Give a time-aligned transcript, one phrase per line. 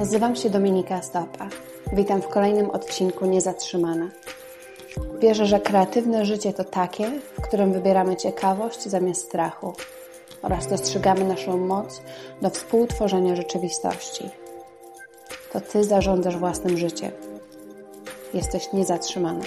[0.00, 1.48] Nazywam się Dominika Stopa.
[1.92, 4.10] Witam w kolejnym odcinku Niezatrzymana.
[5.18, 9.72] Wierzę, że kreatywne życie to takie, w którym wybieramy ciekawość zamiast strachu
[10.42, 12.02] oraz dostrzegamy naszą moc
[12.42, 14.30] do współtworzenia rzeczywistości.
[15.52, 17.12] To Ty zarządzasz własnym życiem.
[18.34, 19.44] Jesteś niezatrzymany.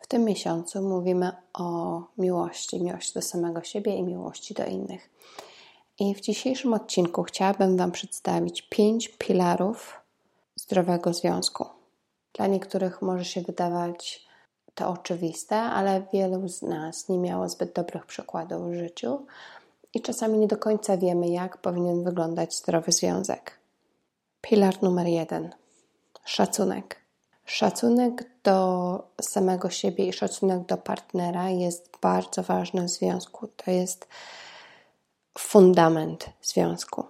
[0.00, 5.10] W tym miesiącu mówimy o miłości, miłości do samego siebie i miłości do innych.
[6.00, 10.00] I w dzisiejszym odcinku chciałabym Wam przedstawić pięć filarów
[10.56, 11.66] zdrowego związku.
[12.32, 14.28] Dla niektórych może się wydawać
[14.74, 19.26] to oczywiste, ale wielu z nas nie miało zbyt dobrych przykładów w życiu
[19.94, 23.58] i czasami nie do końca wiemy, jak powinien wyglądać zdrowy związek.
[24.46, 25.54] Filar numer jeden:
[26.24, 26.96] szacunek.
[27.44, 33.48] Szacunek do samego siebie i szacunek do partnera jest bardzo ważny w związku.
[33.48, 34.08] To jest
[35.38, 37.04] fundament związku,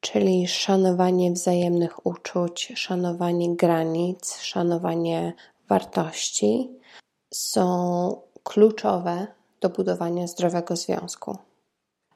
[0.00, 5.32] czyli szanowanie wzajemnych uczuć, szanowanie granic, szanowanie
[5.68, 6.70] wartości
[7.34, 9.26] są kluczowe
[9.60, 11.38] do budowania zdrowego związku.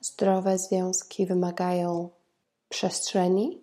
[0.00, 2.10] Zdrowe związki wymagają
[2.68, 3.60] przestrzeni,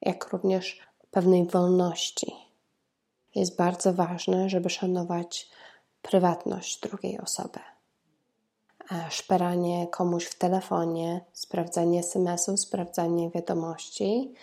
[0.00, 2.32] jak również pewnej wolności.
[3.34, 5.50] Jest bardzo ważne, żeby szanować
[6.02, 7.60] prywatność drugiej osoby.
[8.92, 14.34] E, szperanie komuś w telefonie, sprawdzanie SMS-ów, sprawdzanie wiadomości,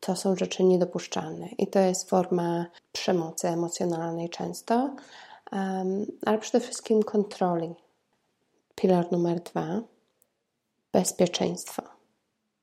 [0.00, 4.96] to są rzeczy niedopuszczalne i to jest forma przemocy emocjonalnej często,
[6.26, 7.74] ale przede wszystkim kontroli.
[8.74, 9.80] Pilar numer dwa
[10.92, 11.82] bezpieczeństwo.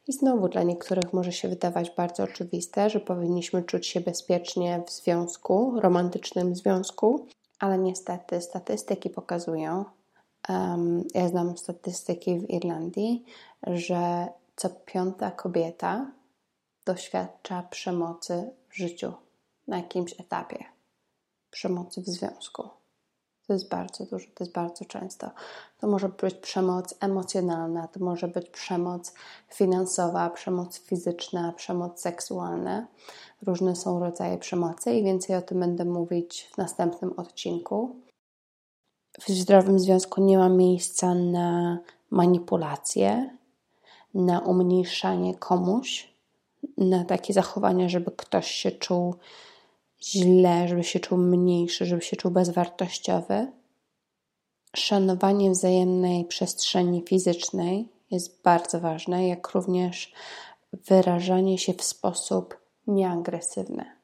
[0.08, 4.92] I znowu dla niektórych może się wydawać bardzo oczywiste, że powinniśmy czuć się bezpiecznie w
[4.92, 7.26] związku, romantycznym związku,
[7.59, 9.86] ale niestety statystyki pokazują,
[11.14, 13.26] ja znam statystyki w Irlandii,
[13.68, 16.12] że co piąta kobieta
[16.86, 19.14] doświadcza przemocy w życiu
[19.68, 20.66] na jakimś etapie,
[21.50, 22.70] przemocy w związku.
[23.47, 25.31] To jest bardzo dużo, to jest bardzo często.
[25.80, 29.14] To może być przemoc emocjonalna, to może być przemoc
[29.50, 32.88] finansowa, przemoc fizyczna, przemoc seksualna.
[33.42, 37.96] Różne są rodzaje przemocy i więcej o tym będę mówić w następnym odcinku
[39.20, 43.30] w zdrowym związku nie ma miejsca na manipulacje,
[44.14, 46.14] na umniejszanie komuś,
[46.78, 49.16] na takie zachowania, żeby ktoś się czuł
[50.04, 53.52] źle, żeby się czuł mniejszy, żeby się czuł bezwartościowy.
[54.75, 60.14] Szanowanie wzajemnej przestrzeni fizycznej jest bardzo ważne, jak również
[60.74, 63.94] wyrażanie się w sposób nieagresywny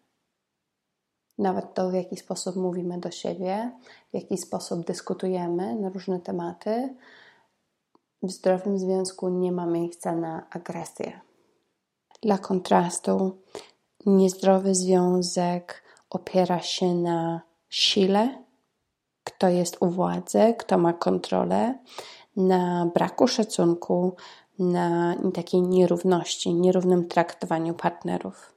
[1.41, 3.72] nawet to, w jaki sposób mówimy do siebie,
[4.12, 6.96] w jaki sposób dyskutujemy na różne tematy.
[8.24, 11.19] W zdrowym związku nie ma miejsca na agresję.
[12.22, 13.38] Dla kontrastu,
[14.06, 18.44] niezdrowy związek opiera się na sile,
[19.23, 21.79] kto jest u władzy, kto ma kontrolę,
[22.35, 24.16] na braku szacunku,
[24.59, 28.51] na takiej nierówności, nierównym traktowaniu partnerów.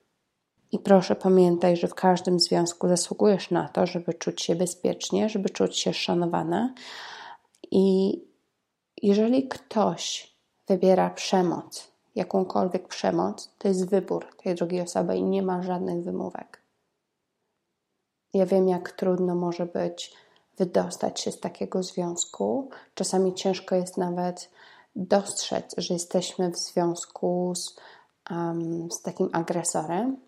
[0.74, 5.50] I proszę pamiętaj, że w każdym związku zasługujesz na to, żeby czuć się bezpiecznie, żeby
[5.50, 6.74] czuć się szanowana.
[7.70, 8.20] I
[9.02, 10.34] jeżeli ktoś
[10.68, 16.60] wybiera przemoc, jakąkolwiek przemoc, to jest wybór tej drugiej osoby i nie ma żadnych wymówek.
[18.32, 20.14] Ja wiem, jak trudno może być
[20.58, 22.70] wydostać się z takiego związku.
[22.94, 24.50] Czasami ciężko jest nawet
[24.96, 27.76] dostrzec, że jesteśmy w związku z,
[28.30, 30.23] um, z takim agresorem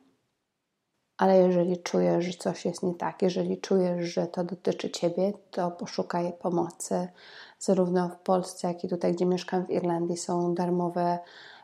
[1.18, 5.70] ale jeżeli czujesz, że coś jest nie tak, jeżeli czujesz, że to dotyczy ciebie, to
[5.70, 7.08] poszukaj pomocy.
[7.58, 11.18] Zarówno w Polsce, jak i tutaj, gdzie mieszkam w Irlandii, są darmowe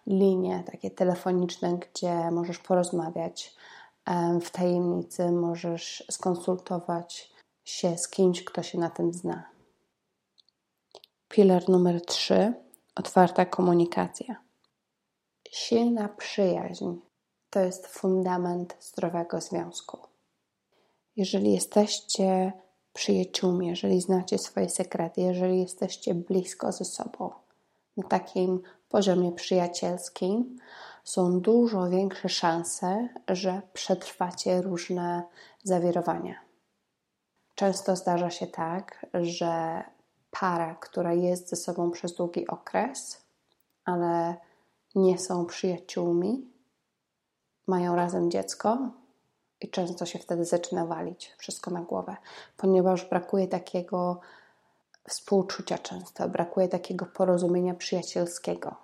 [0.06, 3.56] linie takie telefoniczne, gdzie możesz porozmawiać
[4.42, 7.32] w tajemnicy, możesz skonsultować
[7.64, 9.44] się z kimś, kto się na tym zna.
[11.32, 12.54] Filar numer 3
[12.94, 14.36] otwarta komunikacja.
[15.50, 16.94] Silna przyjaźń
[17.52, 19.98] to jest fundament zdrowego związku.
[21.16, 22.52] Jeżeli jesteście
[22.92, 27.30] przyjaciółmi, jeżeli znacie swoje sekrety, jeżeli jesteście blisko ze sobą,
[27.96, 30.56] na takim poziomie przyjacielskim,
[31.04, 35.22] są dużo większe szanse, że przetrwacie różne
[35.62, 36.34] zawirowania.
[37.54, 39.82] Często zdarza się tak, że
[40.30, 43.22] para, która jest ze sobą przez długi okres,
[43.84, 44.36] ale
[44.94, 46.51] nie są przyjaciółmi,
[47.66, 48.78] mają razem dziecko
[49.60, 52.16] i często się wtedy zaczyna walić wszystko na głowę,
[52.56, 54.20] ponieważ brakuje takiego
[55.08, 58.76] współczucia często, brakuje takiego porozumienia przyjacielskiego.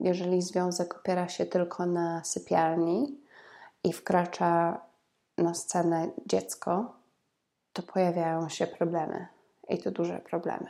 [0.00, 3.20] Jeżeli związek opiera się tylko na sypialni
[3.84, 4.80] i wkracza
[5.38, 6.96] na scenę dziecko,
[7.72, 9.26] to pojawiają się problemy
[9.68, 10.68] i to duże problemy,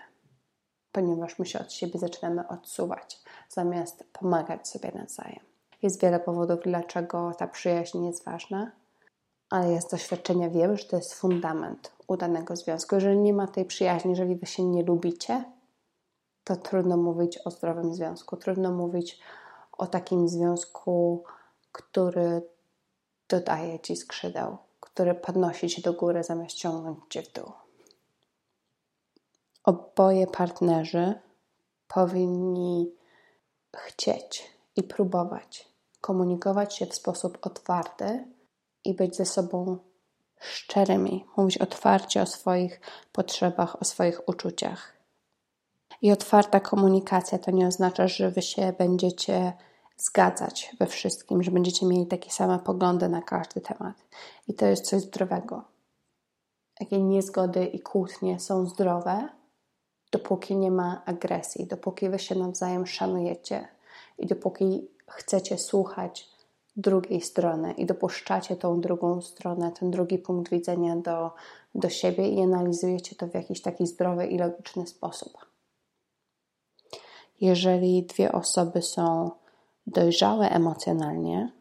[0.93, 5.56] ponieważ my się od siebie zaczynamy odsuwać, zamiast pomagać sobie nawzajem.
[5.83, 8.71] Jest wiele powodów, dlaczego ta przyjaźń jest ważna,
[9.51, 12.95] ale ja z doświadczenia wiem, że to jest fundament udanego związku.
[12.95, 15.45] Jeżeli nie ma tej przyjaźni, jeżeli wy się nie lubicie,
[16.45, 18.37] to trudno mówić o zdrowym związku.
[18.37, 19.21] Trudno mówić
[19.73, 21.25] o takim związku,
[21.73, 22.43] który
[23.29, 27.53] dodaje ci skrzydeł, który podnosi cię do góry zamiast ciągnąć cię w dół.
[29.65, 31.15] Oboje partnerzy
[31.89, 32.93] powinni
[33.77, 35.77] chcieć i próbować
[36.07, 38.25] komunikować się w sposób otwarty
[38.85, 39.79] i być ze sobą
[40.41, 42.81] szczerymi, mówić otwarcie o swoich
[43.13, 44.93] potrzebach, o swoich uczuciach.
[46.03, 49.53] I otwarta komunikacja to nie oznacza, że wy się będziecie
[49.97, 53.97] zgadzać we wszystkim, że będziecie mieli takie same poglądy na każdy temat.
[54.49, 55.65] I to jest coś zdrowego.
[56.75, 59.29] Takie niezgody i kłótnie są zdrowe,
[60.13, 63.76] dopóki nie ma agresji, dopóki wy się nawzajem szanujecie
[64.19, 66.29] i dopóki chcecie słuchać
[66.77, 71.31] drugiej strony i dopuszczacie tą drugą stronę, ten drugi punkt widzenia do,
[71.75, 75.33] do siebie i analizujecie to w jakiś taki zdrowy i logiczny sposób.
[77.41, 79.31] Jeżeli dwie osoby są
[79.87, 81.53] dojrzałe emocjonalnie,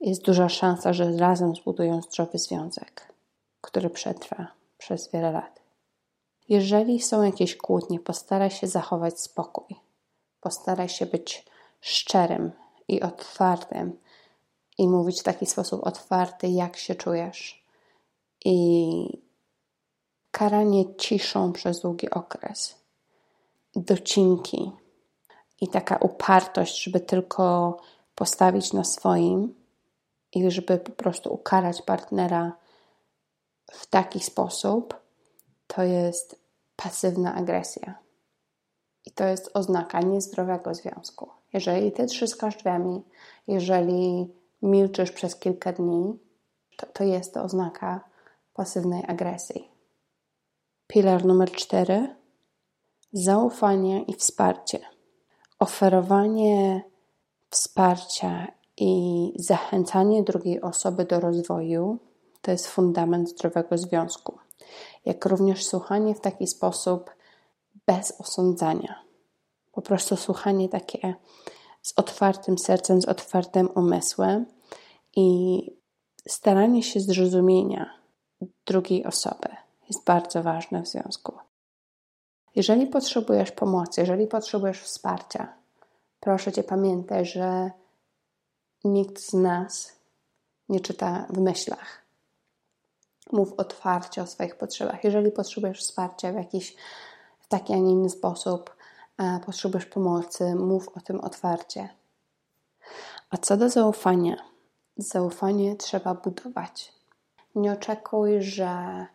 [0.00, 3.14] jest duża szansa, że razem zbudują zdrowy związek,
[3.60, 4.46] który przetrwa
[4.78, 5.60] przez wiele lat.
[6.48, 9.76] Jeżeli są jakieś kłótnie, postaraj się zachować spokój.
[10.40, 11.46] Postaraj się być
[11.80, 12.52] szczerym
[12.88, 13.98] i otwartym
[14.78, 17.64] i mówić w taki sposób otwarty, jak się czujesz.
[18.44, 19.22] I
[20.30, 22.74] karanie ciszą przez długi okres,
[23.76, 24.72] docinki
[25.60, 27.76] i taka upartość, żeby tylko
[28.14, 29.54] postawić na swoim
[30.32, 32.52] i żeby po prostu ukarać partnera
[33.72, 34.94] w taki sposób,
[35.66, 36.40] to jest
[36.76, 37.98] pasywna agresja.
[39.06, 41.35] I to jest oznaka niezdrowego związku.
[41.52, 43.02] Jeżeli ty trzyskasz drzwiami,
[43.46, 44.28] jeżeli
[44.62, 46.18] milczysz przez kilka dni,
[46.76, 48.00] to, to jest to oznaka
[48.54, 49.70] pasywnej agresji.
[50.86, 52.16] Pilar numer cztery:
[53.12, 54.78] zaufanie i wsparcie.
[55.58, 56.82] Oferowanie
[57.50, 58.46] wsparcia
[58.76, 61.98] i zachęcanie drugiej osoby do rozwoju
[62.40, 64.38] to jest fundament zdrowego związku,
[65.04, 67.10] jak również słuchanie w taki sposób
[67.86, 69.05] bez osądzania.
[69.76, 71.14] Po prostu słuchanie takie
[71.82, 74.46] z otwartym sercem, z otwartym umysłem
[75.16, 75.60] i
[76.28, 77.90] staranie się zrozumienia
[78.66, 79.48] drugiej osoby
[79.88, 81.32] jest bardzo ważne w związku.
[82.54, 85.52] Jeżeli potrzebujesz pomocy, jeżeli potrzebujesz wsparcia,
[86.20, 87.70] proszę Cię pamiętaj, że
[88.84, 89.92] nikt z nas
[90.68, 92.02] nie czyta w myślach.
[93.32, 95.04] Mów otwarcie o swoich potrzebach.
[95.04, 96.76] Jeżeli potrzebujesz wsparcia w jakiś
[97.38, 98.75] w taki, a nie inny sposób,
[99.46, 101.88] potrzebujesz pomocy, mów o tym otwarcie.
[103.30, 104.36] A co do zaufania,
[104.96, 106.92] zaufanie trzeba budować.
[107.54, 109.06] Nie oczekuj, że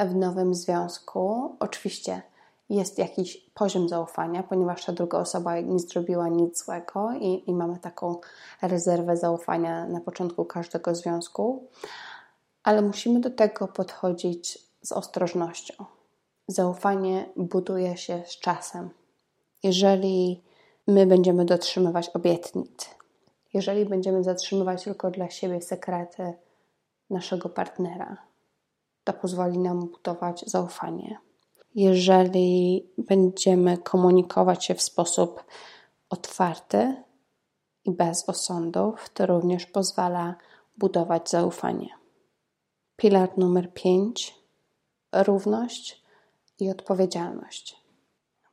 [0.00, 2.22] w nowym związku, oczywiście
[2.68, 7.78] jest jakiś poziom zaufania, ponieważ ta druga osoba nie zrobiła nic złego i, i mamy
[7.78, 8.20] taką
[8.62, 11.68] rezerwę zaufania na początku każdego związku,
[12.62, 15.84] ale musimy do tego podchodzić z ostrożnością.
[16.48, 18.90] Zaufanie buduje się z czasem.
[19.64, 20.42] Jeżeli
[20.86, 22.90] my będziemy dotrzymywać obietnic,
[23.54, 26.32] jeżeli będziemy zatrzymywać tylko dla siebie sekrety
[27.10, 28.16] naszego partnera,
[29.04, 31.18] to pozwoli nam budować zaufanie.
[31.74, 35.44] Jeżeli będziemy komunikować się w sposób
[36.10, 37.02] otwarty
[37.84, 40.34] i bez osądów, to również pozwala
[40.78, 41.88] budować zaufanie.
[42.96, 44.34] Pilar numer 5
[45.12, 46.04] równość
[46.60, 47.83] i odpowiedzialność.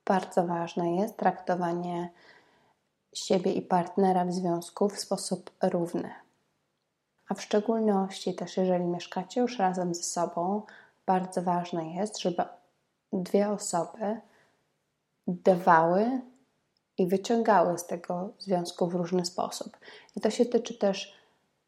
[0.06, 2.10] Bardzo ważne jest traktowanie
[3.14, 6.10] siebie i partnera w związku w sposób równy.
[7.30, 10.62] A w szczególności też, jeżeli mieszkacie już razem ze sobą,
[11.06, 12.44] bardzo ważne jest, żeby
[13.14, 14.22] dwie osoby
[15.28, 16.22] dawały
[16.98, 19.78] i wyciągały z tego związku w różny sposób.
[20.16, 21.14] I to się tyczy też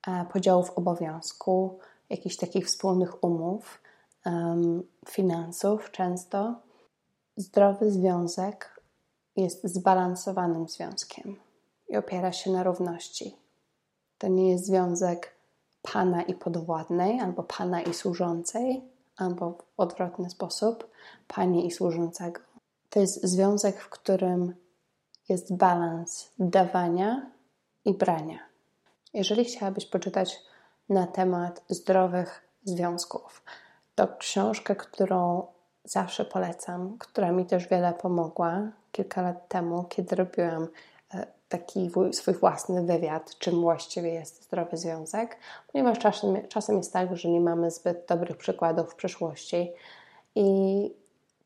[0.08, 3.82] e, podziałów obowiązku, jakichś takich wspólnych umów,
[5.10, 6.56] finansów często.
[7.38, 8.82] Zdrowy związek
[9.36, 11.40] jest zbalansowanym związkiem
[11.88, 13.38] i opiera się na równości.
[14.18, 15.36] To nie jest związek
[15.82, 18.84] pana i podwładnej, albo pana i służącej,
[19.18, 20.92] albo w odwrotny sposób
[21.28, 22.42] pani i służącego.
[22.90, 24.56] To jest związek, w którym
[25.30, 27.32] jest balans dawania
[27.86, 28.40] i brania.
[29.13, 30.40] Jeżeli chciałabyś poczytać
[30.90, 33.44] na temat zdrowych związków,
[33.96, 35.48] to książkę, którą
[35.84, 38.62] zawsze polecam, która mi też wiele pomogła
[38.92, 40.68] kilka lat temu, kiedy robiłam
[41.13, 45.38] e, taki swój własny wywiad, czym właściwie jest zdrowy związek,
[45.72, 49.72] ponieważ czasem, czasem jest tak, że nie mamy zbyt dobrych przykładów w przeszłości
[50.36, 50.90] i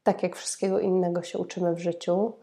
[0.04, 2.34] tak jak wszystkiego innego się uczymy w życiu,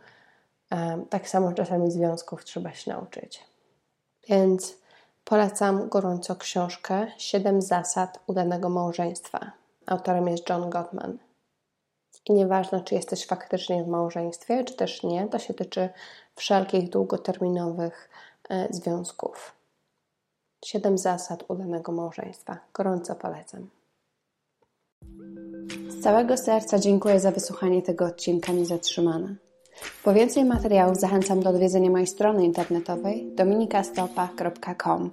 [1.10, 3.44] tak samo czasami związków trzeba się nauczyć.
[4.28, 4.76] Więc
[5.24, 9.52] polecam gorąco książkę Siedem zasad udanego małżeństwa.
[9.86, 11.18] Autorem jest John Gottman.
[12.28, 15.88] I nieważne, czy jesteś faktycznie w małżeństwie, czy też nie, to się tyczy
[16.36, 18.10] wszelkich długoterminowych
[18.50, 19.54] e, związków.
[20.64, 22.58] Siedem zasad udanego małżeństwa.
[22.74, 23.70] Gorąco polecam.
[25.88, 29.34] Z całego serca dziękuję za wysłuchanie tego odcinka Niezatrzymana.
[30.04, 35.10] Po więcej materiałów zachęcam do odwiedzenia mojej strony internetowej dominikastopa.com.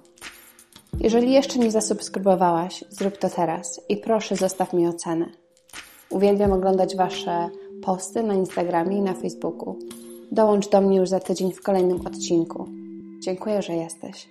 [1.00, 5.41] Jeżeli jeszcze nie zasubskrybowałaś, zrób to teraz i proszę zostaw mi ocenę.
[6.12, 7.48] Uwielbiam oglądać Wasze
[7.82, 9.76] posty na Instagramie i na Facebooku.
[10.32, 12.68] Dołącz do mnie już za tydzień w kolejnym odcinku.
[13.20, 14.28] Dziękuję, że jesteś.